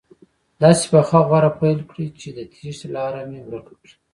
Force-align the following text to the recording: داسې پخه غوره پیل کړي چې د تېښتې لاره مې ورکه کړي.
داسې 0.61 0.85
پخه 0.93 1.19
غوره 1.27 1.51
پیل 1.59 1.79
کړي 1.89 2.07
چې 2.19 2.29
د 2.37 2.39
تېښتې 2.51 2.87
لاره 2.95 3.21
مې 3.29 3.39
ورکه 3.49 3.73
کړي. 3.81 3.93